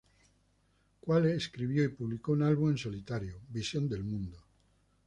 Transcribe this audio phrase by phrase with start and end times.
[0.99, 4.39] Quale escribió y publicó un álbum en solitario,"visión del mundo".